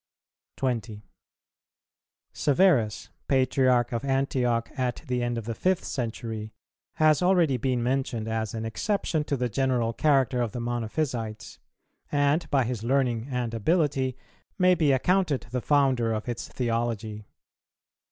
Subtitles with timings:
[0.57, 1.03] [317:3] 20.
[2.33, 6.51] Severus, Patriarch of Antioch at the end of the fifth century,
[6.95, 11.59] has already been mentioned as an exception to the general character of the Monophysites,
[12.11, 14.17] and, by his learning and ability,
[14.57, 17.27] may be accounted the founder of its theology.